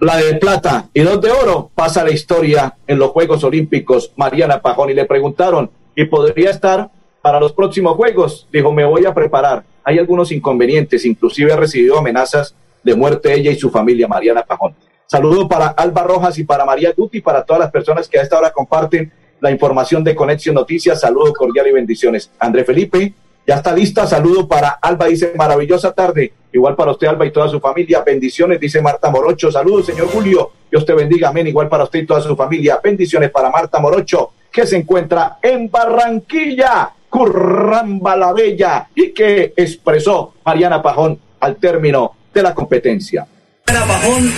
la 0.01 0.17
de 0.17 0.35
plata 0.35 0.89
y 0.93 1.03
dos 1.03 1.21
de 1.21 1.31
oro. 1.31 1.71
Pasa 1.77 2.03
la 2.03 2.11
historia 2.11 2.77
en 2.89 2.99
los 2.99 3.13
Juegos 3.13 3.45
Olímpicos. 3.45 4.13
Mariana 4.17 4.61
Pajón. 4.61 4.91
Y 4.91 4.95
le 4.95 5.05
preguntaron, 5.05 5.71
¿y 5.95 6.07
podría 6.07 6.51
estar 6.51 6.91
para 7.23 7.41
los 7.41 7.53
próximos 7.53 7.97
Juegos? 7.97 8.47
Dijo, 8.53 8.73
me 8.73 8.85
voy 8.85 9.07
a 9.07 9.15
preparar. 9.15 9.65
Hay 9.85 9.99
algunos 9.99 10.33
inconvenientes. 10.33 11.05
Inclusive 11.05 11.53
ha 11.53 11.57
recibido 11.57 11.99
amenazas 11.99 12.55
de 12.83 12.95
muerte 12.95 13.35
ella 13.35 13.51
y 13.51 13.57
su 13.57 13.71
familia, 13.71 14.09
Mariana 14.09 14.43
Pajón. 14.43 14.75
Saludo 15.07 15.49
para 15.49 15.69
Alba 15.69 16.03
Rojas 16.03 16.39
y 16.39 16.45
para 16.45 16.65
María 16.65 16.93
Guti, 16.97 17.21
para 17.21 17.43
todas 17.43 17.61
las 17.61 17.71
personas 17.71 18.09
que 18.09 18.19
a 18.19 18.23
esta 18.23 18.39
hora 18.39 18.51
comparten 18.51 19.11
la 19.41 19.51
información 19.51 20.05
de 20.05 20.15
Conexión 20.15 20.55
Noticias. 20.55 21.01
Saludo 21.01 21.33
cordial 21.33 21.67
y 21.67 21.73
bendiciones. 21.73 22.31
André 22.39 22.65
Felipe, 22.65 23.15
ya 23.47 23.55
está 23.55 23.75
lista. 23.75 24.07
Saludo 24.07 24.47
para 24.47 24.69
Alba, 24.69 25.07
dice 25.07 25.33
maravillosa 25.35 25.93
tarde. 25.93 26.35
Igual 26.53 26.77
para 26.77 26.91
usted, 26.91 27.07
Alba, 27.07 27.25
y 27.25 27.31
toda 27.31 27.49
su 27.49 27.59
familia. 27.61 28.03
Bendiciones, 28.03 28.61
dice 28.61 28.83
Marta 28.83 29.11
Morocho. 29.11 29.51
Saludos, 29.51 29.87
señor 29.87 30.09
Julio. 30.09 30.51
Dios 30.71 30.85
te 30.85 30.93
bendiga. 30.93 31.31
Amén. 31.31 31.47
Igual 31.47 31.69
para 31.69 31.85
usted 31.85 32.01
y 32.01 32.07
toda 32.07 32.21
su 32.21 32.37
familia. 32.37 32.79
Bendiciones 32.83 33.31
para 33.31 33.51
Marta 33.51 33.81
Morocho, 33.81 34.33
que 34.53 34.67
se 34.67 34.77
encuentra 34.77 35.39
en 35.41 35.71
Barranquilla, 35.71 36.91
Curramba 37.09 38.17
la 38.17 38.33
Bella, 38.33 38.89
y 38.95 39.13
que 39.13 39.53
expresó 39.57 40.35
Mariana 40.45 40.83
Pajón 40.83 41.19
al 41.41 41.57
término 41.57 42.15
de 42.33 42.43
la 42.43 42.55
competencia. 42.55 43.27
Mariana 43.67 43.87
Pajón, 43.87 44.33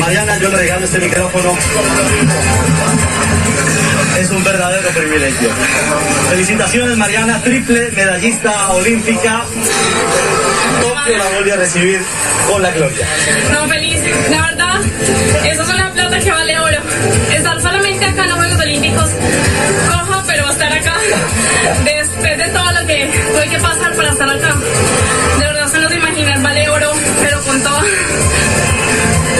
Mariana, 0.00 0.38
yo 0.38 0.48
le 0.48 0.56
regalo 0.56 0.84
este 0.84 0.98
micrófono. 0.98 1.52
Es 4.18 4.30
un 4.30 4.44
verdadero 4.44 4.88
privilegio. 4.90 5.48
Felicitaciones, 6.30 6.96
Mariana, 6.96 7.40
triple 7.42 7.90
medallista 7.92 8.72
olímpica. 8.72 9.42
Tokio 10.80 11.18
la 11.18 11.24
vuelve 11.30 11.52
a 11.52 11.56
recibir 11.56 12.00
con 12.50 12.62
la 12.62 12.70
gloria. 12.72 13.06
No, 13.52 13.68
feliz. 13.68 14.00
La 14.30 14.42
verdad, 14.42 14.80
eso 15.44 15.62
es 15.62 15.68
una 15.68 15.92
plata 15.92 16.18
que 16.18 16.30
vale 16.30 16.58
oro. 16.58 16.78
Estar 17.34 17.60
solamente 17.60 17.81
que 23.10 23.18
tuve 23.18 23.48
que 23.48 23.58
pasar 23.58 23.94
para 23.94 24.10
estar 24.10 24.28
acá, 24.28 24.54
de 25.38 25.46
verdad 25.46 25.72
se 25.72 25.78
nos 25.78 25.92
imaginar, 25.92 26.42
vale 26.42 26.68
oro, 26.68 26.92
pero 27.20 27.40
con 27.42 27.62
todo. 27.62 27.80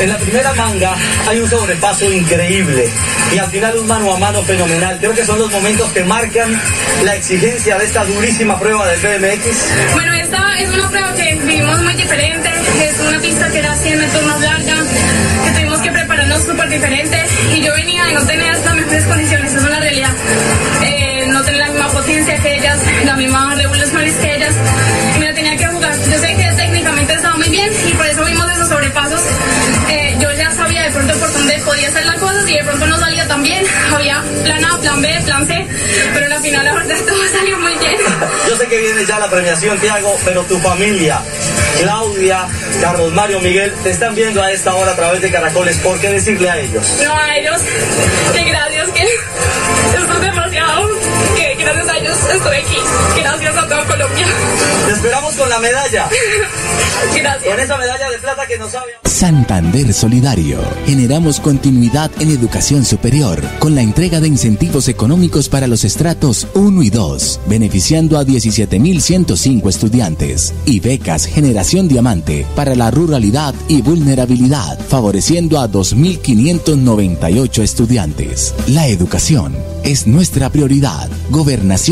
En 0.00 0.09
la 0.09 0.19
primera 0.19 0.52
manga 0.54 0.97
hay 1.28 1.38
un 1.38 1.49
sobrepaso 1.49 2.11
increíble 2.11 2.88
y 3.33 3.38
al 3.38 3.50
final 3.50 3.78
un 3.78 3.87
mano 3.87 4.12
a 4.14 4.19
mano 4.19 4.42
fenomenal. 4.42 4.99
Creo 4.99 5.14
que 5.14 5.25
son 5.25 5.38
los 5.38 5.50
momentos 5.50 5.92
que 5.92 6.03
marcan 6.05 6.61
la 7.05 7.14
exigencia 7.14 7.79
de 7.79 7.85
esta 7.85 8.05
durísima 8.05 8.59
prueba 8.59 8.87
del 8.88 8.98
BMX. 8.98 9.92
Bueno, 9.92 10.12
esta 10.14 10.55
es 10.59 10.75
una 10.75 10.90
prueba 10.90 11.14
que 11.14 11.35
vivimos 11.37 11.81
muy 11.83 11.94
diferente. 11.94 12.51
Es 12.83 12.98
una 13.01 13.20
pista 13.20 13.48
que 13.51 13.59
era 13.59 13.77
100 13.77 13.98
metros 13.98 14.22
más 14.25 14.40
larga, 14.40 14.75
que 15.44 15.51
tuvimos 15.53 15.81
que 15.81 15.92
prepararnos 15.92 16.42
súper 16.42 16.68
diferente. 16.68 17.25
Y 17.55 17.61
yo 17.61 17.72
venía 17.75 18.11
y 18.11 18.14
no 18.14 18.27
tenía 18.27 18.53
las 18.53 18.75
mejores 18.75 19.05
condiciones, 19.05 19.55
es 19.55 19.62
una 19.62 19.79
realidad. 19.79 20.11
No 21.92 22.00
tenía 22.02 22.24
la 22.24 22.33
misma 22.33 22.33
potencia 22.33 22.38
que 22.38 22.57
ellas, 22.57 22.78
la 23.05 23.16
misma 23.16 23.55
regulaciones 23.55 24.14
que 24.16 24.37
ellas. 24.37 24.55
Y 25.14 25.18
me 25.18 25.26
la 25.26 25.35
tenía 25.35 25.57
que 25.57 25.66
jugar. 25.66 25.94
Yo 26.11 26.18
sé 26.18 26.37
que 26.37 26.52
técnicamente 26.57 27.14
estaba 27.14 27.37
muy 27.37 27.48
bien 27.48 27.70
y 27.87 27.92
por 27.94 28.07
eso 28.07 28.24
vimos 28.24 28.50
esos 28.50 28.68
sobrepasos. 28.68 29.20
Eh, 29.90 30.16
yo 30.18 30.33
ya 30.33 30.50
sabía 30.52 30.83
de 30.85 30.90
pronto 30.90 31.14
por 31.18 31.33
dónde 31.33 31.59
podía 31.64 31.88
hacer 31.88 32.07
las 32.07 32.16
cosas 32.16 32.48
y 32.48 32.55
de 32.55 32.64
pronto 32.64 32.87
no 32.87 32.98
salía 32.98 33.28
tan 33.28 33.42
bien. 33.42 33.64
Había 33.92 34.22
plan 34.44 34.64
A, 34.64 34.78
plan 34.78 35.02
B, 35.02 35.20
plan 35.24 35.46
C, 35.46 35.66
pero 36.14 36.35
al 36.35 36.42
final 36.42 36.64
la 36.64 36.74
verdad 36.74 36.96
todo 37.07 37.28
salió 37.28 37.59
muy 37.59 37.74
bien. 37.78 37.96
Yo 38.48 38.57
sé 38.57 38.66
que 38.68 38.78
viene 38.78 39.05
ya 39.05 39.18
la 39.18 39.28
premiación, 39.28 39.78
Tiago, 39.78 40.16
pero 40.24 40.42
tu 40.44 40.59
familia, 40.59 41.20
Claudia, 41.81 42.46
Carlos 42.81 43.12
Mario, 43.12 43.40
Miguel, 43.40 43.72
te 43.83 43.90
están 43.90 44.14
viendo 44.14 44.42
a 44.42 44.50
esta 44.50 44.74
hora 44.74 44.92
a 44.92 44.96
través 44.96 45.20
de 45.20 45.31
Caracoles. 45.31 45.76
¿Por 45.78 46.00
qué 46.00 46.11
decirle 46.11 46.50
a 46.50 46.59
ellos? 46.59 46.87
No, 47.05 47.14
a 47.14 47.37
ellos, 47.37 47.61
que 48.35 48.44
gracias, 48.44 48.82
estoy 52.07 52.57
aquí, 52.57 52.77
gracias 53.21 53.57
a 53.57 53.69
toda 53.69 53.85
Colombia. 53.85 54.27
Te 54.87 54.93
esperamos 54.93 55.35
con 55.35 55.49
la 55.49 55.59
medalla. 55.59 56.09
Gracias. 57.15 57.55
Con 57.55 57.61
esa 57.61 57.77
medalla 57.77 58.11
de 58.11 58.19
plata 58.19 58.47
que 58.47 58.59
nos 58.59 58.75
había... 58.75 58.95
Santander 59.05 59.93
Solidario. 59.93 60.59
Generamos 60.87 61.38
continuidad 61.41 62.11
en 62.21 62.31
educación 62.31 62.85
superior 62.85 63.41
con 63.59 63.75
la 63.75 63.83
entrega 63.83 64.21
de 64.21 64.29
incentivos 64.29 64.88
económicos 64.88 65.49
para 65.49 65.67
los 65.67 65.85
estratos 65.85 66.47
1 66.55 66.83
y 66.83 66.91
2, 66.91 67.41
beneficiando 67.47 68.19
a 68.19 68.25
17.105 68.25 69.69
estudiantes 69.69 70.55
y 70.65 70.81
becas 70.81 71.27
Generación 71.27 71.88
Diamante 71.88 72.47
para 72.57 72.75
la 72.75 72.91
ruralidad 72.91 73.55
y 73.69 73.83
vulnerabilidad, 73.83 74.79
favoreciendo 74.88 75.61
a 75.61 75.69
2.598 75.69 77.62
estudiantes. 77.62 78.55
La 78.67 78.88
educación 78.88 79.57
es 79.85 80.07
nuestra 80.07 80.51
prioridad. 80.51 81.09
Gobernación 81.31 81.91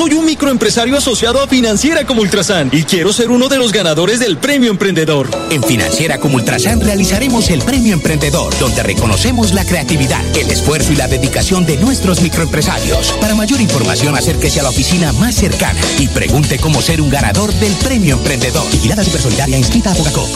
Soy 0.00 0.14
un 0.14 0.24
microempresario 0.24 0.96
asociado 0.96 1.42
a 1.42 1.46
Financiera 1.46 2.06
como 2.06 2.22
Ultrasan 2.22 2.70
y 2.72 2.84
quiero 2.84 3.12
ser 3.12 3.30
uno 3.30 3.50
de 3.50 3.58
los 3.58 3.70
ganadores 3.70 4.18
del 4.18 4.38
Premio 4.38 4.70
Emprendedor. 4.70 5.28
En 5.50 5.62
Financiera 5.62 6.16
como 6.16 6.36
Ultrasan 6.36 6.80
realizaremos 6.80 7.50
el 7.50 7.60
Premio 7.60 7.92
Emprendedor, 7.92 8.58
donde 8.58 8.82
reconocemos 8.82 9.52
la 9.52 9.62
creatividad, 9.66 10.24
el 10.34 10.50
esfuerzo 10.50 10.94
y 10.94 10.96
la 10.96 11.06
dedicación 11.06 11.66
de 11.66 11.76
nuestros 11.76 12.22
microempresarios. 12.22 13.12
Para 13.20 13.34
mayor 13.34 13.60
información, 13.60 14.16
acérquese 14.16 14.60
a 14.60 14.62
la 14.62 14.70
oficina 14.70 15.12
más 15.12 15.34
cercana 15.34 15.78
y 15.98 16.08
pregunte 16.08 16.58
cómo 16.58 16.80
ser 16.80 17.02
un 17.02 17.10
ganador 17.10 17.52
del 17.52 17.74
Premio 17.74 18.16
Emprendedor. 18.16 18.64
Vigilada 18.70 19.04
Supersolidaria 19.04 19.58
inscrita 19.58 19.90
a 19.92 19.94
Bogacop. 19.96 20.30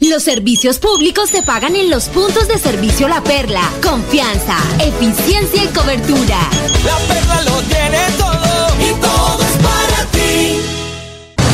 Los 0.00 0.24
servicios 0.24 0.80
públicos 0.80 1.30
se 1.30 1.44
pagan 1.44 1.76
en 1.76 1.90
los 1.90 2.08
puntos 2.08 2.48
de 2.48 2.58
servicio 2.58 3.06
La 3.06 3.22
Perla. 3.22 3.70
Confianza, 3.84 4.58
eficiencia 4.80 5.62
y 5.62 5.68
cobertura. 5.68 6.50
La 6.84 6.98
Perla 7.06 7.42
lo 7.42 7.62
tiene 7.62 7.98
todo 8.18 8.65
y 8.90 8.94
todo 9.00 9.42
es 9.42 9.56
para 9.62 10.04
ti. 10.12 10.75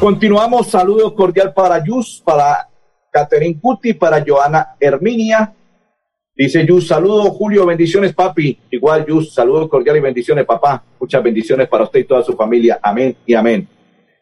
Continuamos, 0.00 0.68
saludo 0.68 1.14
cordial 1.14 1.52
para 1.52 1.82
Yus, 1.82 2.22
para 2.24 2.68
Catherine 3.10 3.58
Cuti, 3.60 3.94
para 3.94 4.22
Joana 4.24 4.76
Herminia. 4.78 5.52
Dice 6.36 6.66
Yus, 6.66 6.86
saludo 6.86 7.22
Julio, 7.30 7.64
bendiciones 7.64 8.12
papi. 8.12 8.58
Igual 8.70 9.06
Yus, 9.06 9.32
saludo 9.32 9.68
cordial 9.68 9.96
y 9.96 10.00
bendiciones 10.00 10.44
papá. 10.44 10.84
Muchas 11.00 11.22
bendiciones 11.22 11.66
para 11.66 11.84
usted 11.84 12.00
y 12.00 12.04
toda 12.04 12.22
su 12.22 12.36
familia. 12.36 12.78
Amén 12.82 13.16
y 13.26 13.34
amén. 13.34 13.66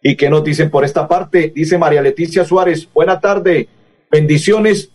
¿Y 0.01 0.17
qué 0.17 0.31
nos 0.31 0.45
dicen 0.45 0.71
por 0.71 0.85
esta 0.85 1.09
parte? 1.09 1.53
Dice 1.55 1.77
María 1.77 2.01
Leticia 2.01 2.45
Suárez, 2.45 2.89
buena 2.95 3.19
tarde, 3.19 3.69
bendiciones 4.11 4.93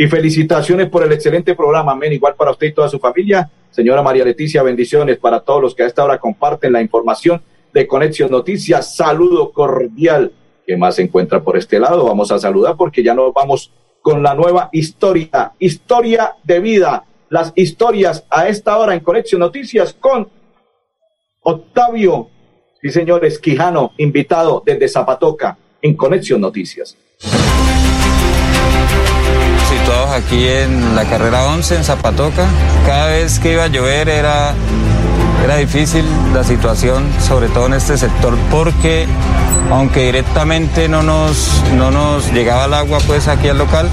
y 0.00 0.08
felicitaciones 0.08 0.88
por 0.88 1.02
el 1.02 1.12
excelente 1.12 1.54
programa. 1.54 1.92
Amén. 1.92 2.14
Igual 2.14 2.34
para 2.34 2.52
usted 2.52 2.68
y 2.68 2.72
toda 2.72 2.88
su 2.88 2.98
familia. 2.98 3.50
Señora 3.70 4.00
María 4.00 4.24
Leticia, 4.24 4.62
bendiciones 4.62 5.18
para 5.18 5.40
todos 5.40 5.60
los 5.60 5.74
que 5.74 5.82
a 5.82 5.86
esta 5.86 6.02
hora 6.02 6.18
comparten 6.18 6.72
la 6.72 6.80
información 6.80 7.42
de 7.74 7.86
Conexión 7.86 8.30
Noticias. 8.30 8.96
Saludo 8.96 9.52
cordial. 9.52 10.32
¿Qué 10.66 10.74
más 10.78 10.94
se 10.94 11.02
encuentra 11.02 11.42
por 11.42 11.58
este 11.58 11.78
lado? 11.78 12.06
Vamos 12.06 12.32
a 12.32 12.38
saludar 12.38 12.76
porque 12.78 13.02
ya 13.02 13.12
nos 13.12 13.34
vamos 13.34 13.72
con 14.00 14.22
la 14.22 14.34
nueva 14.34 14.70
historia, 14.72 15.52
historia 15.58 16.34
de 16.44 16.60
vida. 16.60 17.04
Las 17.28 17.52
historias 17.54 18.24
a 18.30 18.48
esta 18.48 18.78
hora 18.78 18.94
en 18.94 19.00
Conexión 19.00 19.40
Noticias 19.40 19.92
con 19.92 20.30
Octavio, 21.42 22.30
sí 22.80 22.88
señores, 22.88 23.38
Quijano, 23.38 23.92
invitado 23.98 24.62
desde 24.64 24.88
Zapatoca 24.88 25.58
en 25.82 25.94
Conexión 25.94 26.40
Noticias 26.40 26.96
aquí 30.12 30.46
en 30.46 30.96
la 30.96 31.04
carrera 31.04 31.46
11 31.46 31.76
en 31.76 31.84
Zapatoca. 31.84 32.46
Cada 32.86 33.06
vez 33.08 33.38
que 33.38 33.52
iba 33.52 33.64
a 33.64 33.68
llover 33.68 34.08
era, 34.08 34.54
era 35.44 35.56
difícil 35.56 36.04
la 36.34 36.44
situación, 36.44 37.04
sobre 37.20 37.48
todo 37.48 37.66
en 37.66 37.74
este 37.74 37.96
sector, 37.96 38.36
porque 38.50 39.06
aunque 39.70 40.06
directamente 40.06 40.88
no 40.88 41.02
nos, 41.02 41.62
no 41.76 41.90
nos 41.90 42.32
llegaba 42.32 42.64
el 42.64 42.74
agua 42.74 42.98
pues 43.06 43.28
aquí 43.28 43.48
al 43.48 43.58
local, 43.58 43.88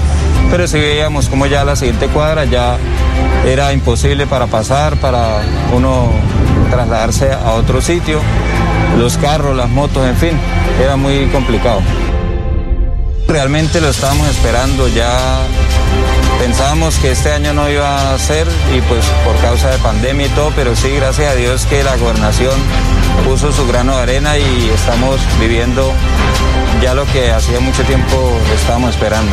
pero 0.50 0.66
sí 0.66 0.78
veíamos 0.78 1.28
como 1.28 1.46
ya 1.46 1.64
la 1.64 1.76
siguiente 1.76 2.08
cuadra 2.08 2.44
ya 2.44 2.76
era 3.46 3.72
imposible 3.72 4.26
para 4.26 4.46
pasar, 4.46 4.96
para 4.96 5.40
uno 5.72 6.10
trasladarse 6.70 7.32
a 7.32 7.52
otro 7.52 7.80
sitio, 7.80 8.20
los 8.98 9.16
carros, 9.18 9.56
las 9.56 9.68
motos, 9.68 10.06
en 10.06 10.16
fin, 10.16 10.32
era 10.82 10.96
muy 10.96 11.26
complicado. 11.26 11.80
Realmente 13.28 13.80
lo 13.80 13.90
estábamos 13.90 14.28
esperando, 14.28 14.88
ya 14.88 15.40
pensábamos 16.38 16.98
que 16.98 17.10
este 17.12 17.32
año 17.32 17.52
no 17.52 17.68
iba 17.68 18.14
a 18.14 18.18
ser 18.18 18.46
y 18.74 18.80
pues 18.82 19.04
por 19.24 19.36
causa 19.40 19.70
de 19.70 19.78
pandemia 19.78 20.26
y 20.26 20.30
todo, 20.30 20.52
pero 20.54 20.74
sí, 20.76 20.90
gracias 20.90 21.32
a 21.32 21.34
Dios 21.34 21.66
que 21.66 21.82
la 21.82 21.96
gobernación 21.96 22.54
puso 23.24 23.52
su 23.52 23.66
grano 23.66 23.96
de 23.96 24.02
arena 24.02 24.38
y 24.38 24.70
estamos 24.70 25.20
viviendo 25.40 25.92
ya 26.82 26.94
lo 26.94 27.04
que 27.06 27.30
hacía 27.30 27.60
mucho 27.60 27.82
tiempo 27.84 28.38
estábamos 28.54 28.90
esperando. 28.90 29.32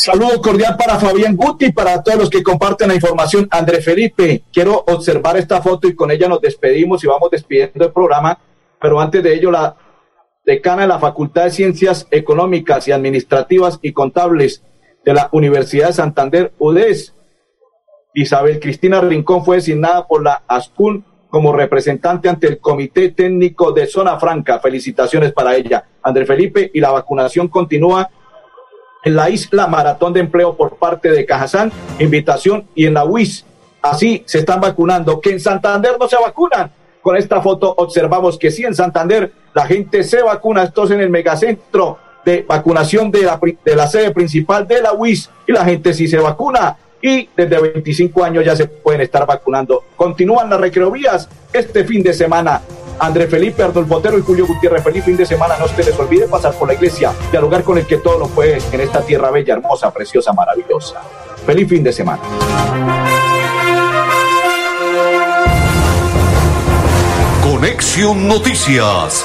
Saludo 0.00 0.40
cordial 0.40 0.76
para 0.78 0.98
Fabián 0.98 1.36
Guti 1.36 1.70
para 1.72 2.02
todos 2.02 2.18
los 2.18 2.30
que 2.30 2.42
comparten 2.42 2.88
la 2.88 2.94
información. 2.94 3.48
André 3.50 3.82
Felipe, 3.82 4.44
quiero 4.52 4.84
observar 4.86 5.36
esta 5.36 5.60
foto 5.60 5.86
y 5.86 5.94
con 5.94 6.10
ella 6.10 6.28
nos 6.28 6.40
despedimos 6.40 7.04
y 7.04 7.08
vamos 7.08 7.30
despidiendo 7.30 7.84
el 7.84 7.92
programa, 7.92 8.38
pero 8.80 9.00
antes 9.00 9.22
de 9.22 9.34
ello 9.34 9.50
la 9.50 9.76
decana 10.46 10.82
de 10.82 10.88
la 10.88 10.98
Facultad 10.98 11.44
de 11.44 11.50
Ciencias 11.50 12.06
Económicas 12.10 12.88
y 12.88 12.92
Administrativas 12.92 13.80
y 13.82 13.92
Contables 13.92 14.62
de 15.04 15.14
la 15.14 15.28
Universidad 15.32 15.88
de 15.88 15.92
Santander, 15.92 16.52
UDES, 16.58 17.14
Isabel 18.14 18.60
Cristina 18.60 19.00
Rincón, 19.00 19.44
fue 19.44 19.56
designada 19.56 20.06
por 20.06 20.22
la 20.22 20.42
ASCUN 20.46 21.04
como 21.30 21.52
representante 21.52 22.28
ante 22.28 22.46
el 22.46 22.58
Comité 22.58 23.10
Técnico 23.10 23.72
de 23.72 23.86
Zona 23.86 24.18
Franca. 24.18 24.58
Felicitaciones 24.60 25.32
para 25.32 25.54
ella, 25.56 25.84
André 26.02 26.24
Felipe, 26.26 26.70
y 26.72 26.80
la 26.80 26.90
vacunación 26.90 27.48
continúa 27.48 28.10
en 29.04 29.14
la 29.14 29.30
isla 29.30 29.66
Maratón 29.66 30.12
de 30.12 30.20
Empleo 30.20 30.56
por 30.56 30.76
parte 30.76 31.10
de 31.10 31.24
Cajazán, 31.24 31.70
invitación 31.98 32.66
y 32.74 32.86
en 32.86 32.94
la 32.94 33.04
UIS. 33.04 33.44
Así 33.82 34.22
se 34.26 34.38
están 34.38 34.60
vacunando. 34.60 35.20
Que 35.20 35.30
en 35.30 35.40
Santander 35.40 35.96
no 35.98 36.08
se 36.08 36.16
vacunan. 36.16 36.70
Con 37.00 37.16
esta 37.16 37.40
foto 37.40 37.74
observamos 37.76 38.38
que 38.38 38.50
sí 38.50 38.64
en 38.64 38.74
Santander 38.74 39.32
la 39.54 39.66
gente 39.66 40.02
se 40.02 40.22
vacuna. 40.22 40.64
Esto 40.64 40.84
es 40.84 40.90
en 40.90 41.00
el 41.00 41.10
megacentro 41.10 41.98
de 42.24 42.44
vacunación 42.46 43.10
de 43.10 43.22
la, 43.22 43.40
de 43.64 43.76
la 43.76 43.86
sede 43.86 44.10
principal 44.10 44.66
de 44.66 44.82
la 44.82 44.92
UIS 44.92 45.30
y 45.46 45.52
la 45.52 45.64
gente 45.64 45.94
sí 45.94 46.08
se 46.08 46.18
vacuna 46.18 46.76
y 47.00 47.28
desde 47.36 47.60
25 47.60 48.24
años 48.24 48.44
ya 48.44 48.56
se 48.56 48.66
pueden 48.66 49.00
estar 49.00 49.26
vacunando. 49.26 49.84
Continúan 49.96 50.50
las 50.50 50.60
recreovías 50.60 51.28
este 51.52 51.84
fin 51.84 52.02
de 52.02 52.12
semana. 52.12 52.60
André 52.98 53.28
Felipe, 53.28 53.62
Arnolfo 53.62 53.94
Botero 53.94 54.18
y 54.18 54.22
Julio 54.22 54.46
Gutiérrez. 54.46 54.82
Feliz 54.82 55.04
fin 55.04 55.16
de 55.16 55.24
semana. 55.24 55.56
No 55.58 55.68
se 55.68 55.84
les 55.84 55.98
olvide 55.98 56.26
pasar 56.26 56.54
por 56.54 56.68
la 56.68 56.74
iglesia, 56.74 57.12
dialogar 57.30 57.62
con 57.62 57.78
el 57.78 57.86
que 57.86 57.98
todo 57.98 58.18
lo 58.18 58.26
puede 58.28 58.58
en 58.72 58.80
esta 58.80 59.02
tierra 59.02 59.30
bella, 59.30 59.54
hermosa, 59.54 59.92
preciosa, 59.92 60.32
maravillosa. 60.32 61.00
Feliz 61.46 61.68
fin 61.68 61.84
de 61.84 61.92
semana. 61.92 62.22
Conexión 67.42 68.28
Noticias 68.28 69.24